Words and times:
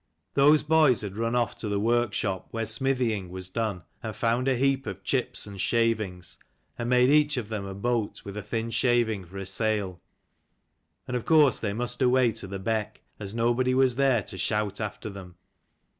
Those 0.33 0.63
COMING, 0.63 0.69
boys 0.81 1.01
had 1.01 1.15
run 1.15 1.35
off 1.35 1.55
to 1.57 1.69
the 1.69 1.79
work 1.79 2.11
shop 2.11 2.47
where 2.49 2.65
smithying 2.65 3.29
was 3.29 3.49
done, 3.49 3.83
and 4.01 4.15
found 4.15 4.47
a 4.47 4.55
heap 4.55 4.87
of 4.87 5.03
chips 5.03 5.45
and 5.45 5.61
shavings, 5.61 6.39
and 6.75 6.89
made 6.89 7.11
each 7.11 7.37
of 7.37 7.49
them 7.49 7.65
a 7.67 7.75
boat, 7.75 8.23
with 8.25 8.35
a 8.35 8.41
thin 8.41 8.71
shaving 8.71 9.25
for 9.25 9.37
a 9.37 9.45
sail: 9.45 9.99
and 11.07 11.15
of 11.15 11.25
course 11.25 11.59
they 11.59 11.73
must 11.73 12.01
away 12.01 12.31
to 12.31 12.47
the 12.47 12.57
beck, 12.57 13.01
as 13.19 13.35
nobody 13.35 13.75
was 13.75 13.95
there 13.95 14.23
to 14.23 14.39
shout 14.39 14.81
after 14.81 15.07
them. 15.07 15.35